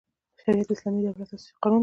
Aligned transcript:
شریعت 0.41 0.67
د 0.69 0.71
اسلامي 0.75 0.99
دولت 1.01 1.19
اساسي 1.23 1.49
قانون 1.61 1.77
دی. 1.79 1.79